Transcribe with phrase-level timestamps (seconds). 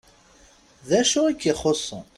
[0.87, 2.05] D acu i k-ixuṣṣen?